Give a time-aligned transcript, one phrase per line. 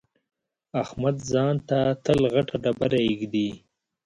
[0.83, 3.49] احمد ځان ته تل غټه ډبره اېږدي.